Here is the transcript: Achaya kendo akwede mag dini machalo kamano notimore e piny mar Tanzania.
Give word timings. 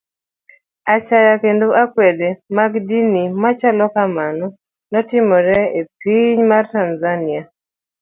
Achaya 0.95 1.33
kendo 1.43 1.67
akwede 1.83 2.27
mag 2.57 2.73
dini 2.87 3.23
machalo 3.41 3.85
kamano 3.95 4.45
notimore 4.91 5.59
e 5.79 5.81
piny 6.01 6.39
mar 6.49 6.63
Tanzania. 6.75 7.41